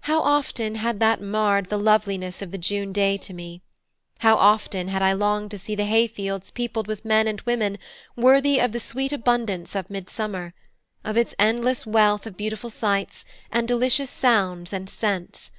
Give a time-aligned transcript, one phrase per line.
[0.00, 3.62] How often had that marred the loveliness of the June day to me;
[4.18, 7.78] how often had I longed to see the hay fields peopled with men and women
[8.16, 10.54] worthy of the sweet abundance of midsummer,
[11.04, 15.52] of its endless wealth of beautiful sights, and delicious sounds and scents.